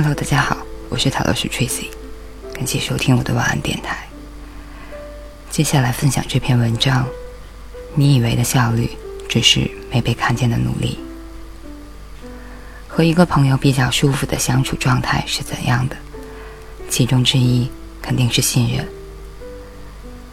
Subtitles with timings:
[0.00, 0.56] Hello，大家好，
[0.90, 1.88] 我是塔罗斯 Tracy，
[2.54, 4.06] 感谢收听我的晚安电台。
[5.50, 7.04] 接下来分享这篇文章，
[7.96, 8.92] 你以为的效率，
[9.28, 11.00] 只是没被看见的努力。
[12.86, 15.96] 和一个朋友比较舒服的相处状态是怎样的？
[16.88, 17.68] 其中之一
[18.00, 18.86] 肯定是信任。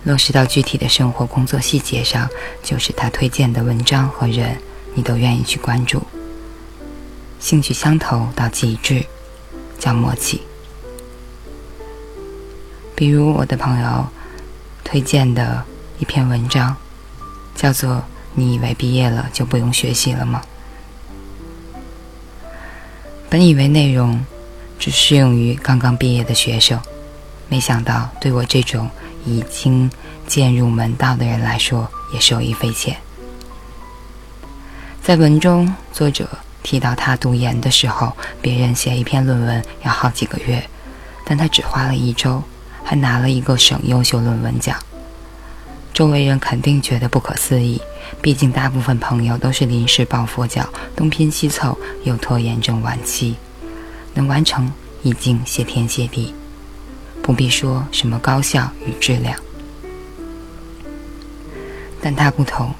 [0.03, 2.29] 落实到具体的生活、工作细节上，
[2.61, 4.61] 就是他推荐的文章和人，
[4.93, 6.03] 你都愿意去关注。
[7.39, 9.03] 兴趣相投到极致，
[9.85, 10.41] 叫默契。
[12.95, 14.07] 比如我的朋友
[14.83, 15.63] 推荐的
[15.99, 16.75] 一篇文章，
[17.53, 17.91] 叫做
[18.33, 20.41] 《你以为毕业了就不用学习了吗》。
[23.29, 24.25] 本以为内容
[24.79, 26.81] 只适用于刚刚毕业的学生，
[27.47, 28.89] 没想到对我这种。
[29.27, 29.89] 已经
[30.27, 32.95] 渐入门道的人来说，也受益匪浅。
[35.01, 36.29] 在文中，作者
[36.65, 40.67] 提到他读研的时候，别人写一篇论文要好几个月，
[41.23, 42.41] 但他只花了一周，
[42.83, 44.75] 还拿了一个省优秀论文奖。
[45.93, 47.79] 周围人肯定觉得不可思议，
[48.19, 53.35] 毕竟大部分朋友都是临时抱佛脚，东拼西凑，又拖延症晚期，
[54.15, 56.33] 能完成已经谢天谢地。
[57.21, 59.39] 不必说什么高效与质量，
[62.01, 62.73] 但他不同，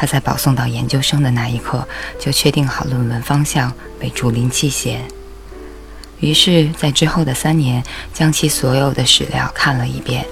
[0.00, 1.86] 他在保送到研究生的那一刻
[2.20, 5.04] 就确定好论文方向为竹林七贤，
[6.20, 7.82] 于是，在之后的三年，
[8.14, 10.24] 将其所有的史料看了一遍，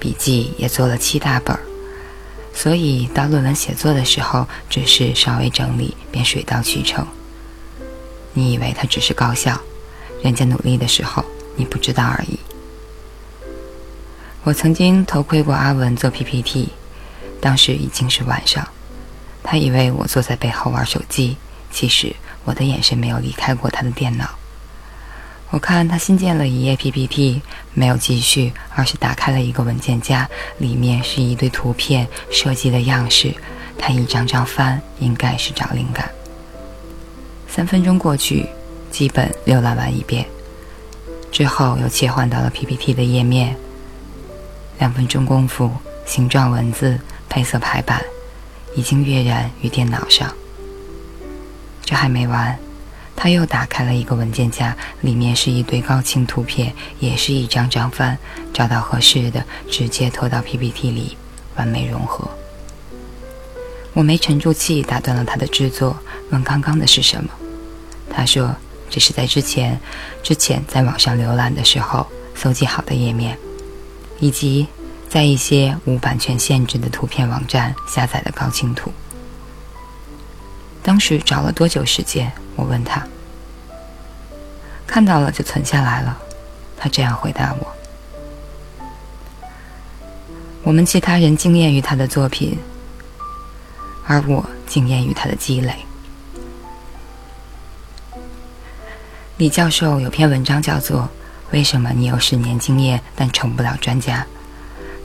[0.00, 1.60] 笔记也做了七大本儿，
[2.52, 7.06] 所以到论文写作的时候，只是稍微整理便水到渠成。
[8.32, 9.56] 你以为他只是高效，
[10.20, 12.36] 人家努力的时候你不知道而已。
[14.42, 16.70] 我曾经偷窥过阿文做 PPT，
[17.40, 18.66] 当时已经是晚上，
[19.48, 21.36] 他以为我坐在背后玩手机，
[21.70, 22.12] 其实
[22.44, 24.28] 我的眼神没有离开过他的电脑。
[25.50, 27.40] 我看他新建了一页 PPT，
[27.72, 30.28] 没有继续，而是打开了一个文件夹，
[30.58, 33.32] 里面是一堆图片设计的样式，
[33.78, 36.10] 他一张张翻，应该是找灵感。
[37.48, 38.44] 三分钟过去，
[38.90, 40.26] 基本浏览完一遍，
[41.30, 43.56] 之后又切换到了 PPT 的页面。
[44.80, 45.70] 两分钟功夫，
[46.04, 48.02] 形状、文字、配色排版，
[48.76, 50.32] 已经跃然于电脑上。
[51.84, 52.56] 这还没完，
[53.16, 58.16] 他又打开了一个文件夹，里面是一堆高清图片，也是一张张翻，
[58.52, 61.16] 找到合适的，直接拖到 PPT 里，
[61.56, 62.28] 完美融合。
[63.94, 65.96] 我没沉住气，打断了他的制作，
[66.30, 67.30] 问刚刚的是什么？
[68.10, 68.54] 他说
[68.90, 69.80] ：“这是在之前，
[70.22, 73.38] 之前在网上浏览的时候搜集好的页面。”
[74.18, 74.66] 以及
[75.08, 78.92] 在一些无版权限制的图片网站下载的高清图。
[80.82, 82.30] 当时找了多久时间？
[82.54, 83.06] 我问他。
[84.86, 86.16] 看到了就存下来了，
[86.76, 87.66] 他这样回答我。
[90.62, 92.58] 我们其他人惊艳于他的作品，
[94.06, 95.74] 而我惊艳于他的积累。
[99.38, 101.08] 李教授有篇文章叫做。
[101.52, 104.26] 为什么你有十年经验但成不了专家？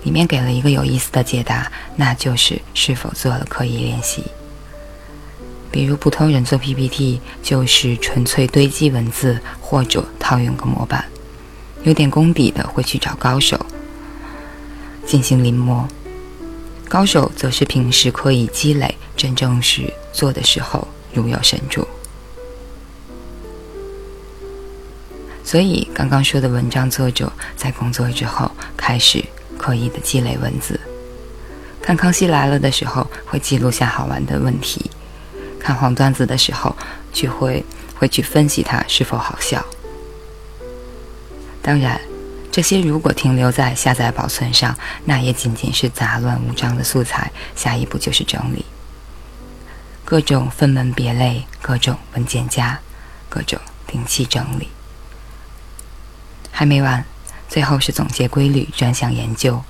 [0.04, 4.24] 里面给了一个有意思的解答，那就是是否做了刻意练习。
[5.72, 11.06] 比如普通人做 PPT 就是纯粹堆积文字，或者套用个模板。
[11.84, 13.60] 有点功底的会去找高手
[15.06, 15.84] 进行临摹，
[16.88, 21.88] 高手则是平时刻意积累，真正是做的时候如有神助。
[25.44, 29.26] 所以，刚刚说的文章作者在工作之后开始
[29.62, 30.80] 刻意的积累文字。
[31.84, 34.90] 看《康熙来了》的时候，会记录下好玩的问题；
[35.60, 36.76] 看黄段子的时候，
[37.14, 37.64] 就会
[37.96, 39.64] 会去分析它是否好笑。
[41.62, 42.02] 当然，
[42.52, 47.32] 这些如果停留在下载保存上，那也仅仅是杂乱无章的素材。
[47.56, 48.66] 下一步就是整理，
[50.04, 52.80] 各种分门别类，各种文件夹，
[53.30, 54.70] 各种定期整理。
[56.52, 57.04] 还没完，
[57.52, 59.62] 最后是总结规律，专项研究。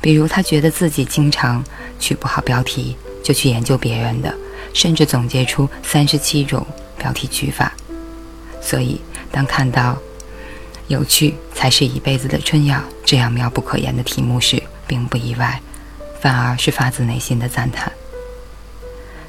[0.00, 1.60] 比如，他觉得自己经常
[1.98, 4.32] 取不好标题，就去研究别人的，
[4.72, 6.64] 甚至总结出三十七种
[6.96, 7.72] 标题取法。
[8.62, 9.00] 所以，
[9.32, 9.98] 当看到
[10.86, 15.60] “有趣才是一辈子的春药”这样妙不可言的题目时，并不意外，
[16.20, 17.90] 反而是发自内心的赞叹。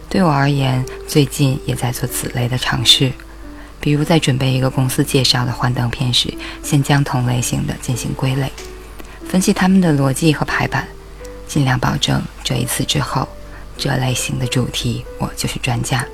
[0.08, 3.12] 对我而言，最近也在做此类的尝试。
[3.82, 6.32] 比如在准备一个公司介绍的幻灯片时，
[6.64, 8.52] 先将同类型的进行归类，
[9.28, 10.88] 分析他们的逻辑和排版，
[11.48, 13.28] 尽量保证这一次之后，
[13.78, 16.06] 这类型的主题我就是专家。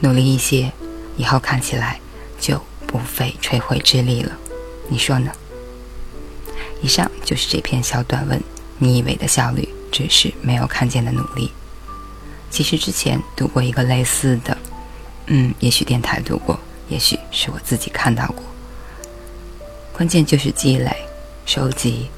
[0.00, 0.70] 努力一些，
[1.16, 1.98] 以后看起来
[2.38, 4.30] 就不费吹灰之力了。
[4.88, 5.32] 你说呢？
[6.82, 8.40] 以上就是这篇小短文。
[8.78, 11.50] 你以为的效率，只是没有看见的努力。
[12.50, 14.55] 其实之前读过一个类似的，
[15.26, 16.58] 嗯，也许电台读过，
[16.88, 18.44] 也许是我自己看到过。
[19.92, 20.94] 关键就是积累、
[21.44, 22.10] 收集，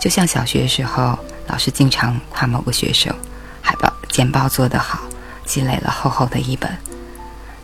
[0.00, 3.14] 就像小学时候，老师经常夸某个学生
[3.60, 5.00] 海报、简报做得好，
[5.44, 6.70] 积累了厚厚的一本。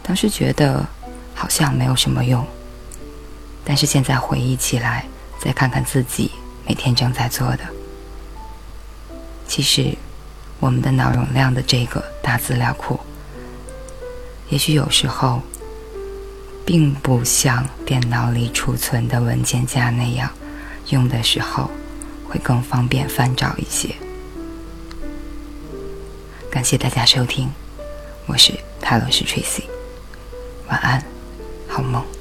[0.02, 0.87] 当时觉得
[1.34, 2.46] 好像没有什么用，
[3.64, 5.06] 但是现在回忆起来，
[5.40, 6.31] 再看看自己
[6.67, 7.64] 每天正在做的，
[9.46, 9.96] 其实。
[10.58, 12.99] 我们的脑容量的这个大资料库，
[14.48, 15.43] 也许有时候
[16.64, 20.31] 并不像电脑里储存的文件夹那样，
[20.90, 21.70] 用的时候
[22.28, 23.94] 会更方便翻找一些。
[26.50, 27.50] 感谢大家收听，
[28.26, 29.64] 我是泰罗斯 Tracy，
[30.69, 31.04] 晚安，
[31.69, 32.15] 好梦。